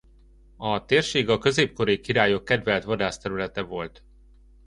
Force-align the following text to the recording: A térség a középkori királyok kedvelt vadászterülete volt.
A 0.57 0.85
térség 0.85 1.29
a 1.29 1.37
középkori 1.37 1.99
királyok 1.99 2.45
kedvelt 2.45 2.83
vadászterülete 2.83 3.61
volt. 3.61 4.03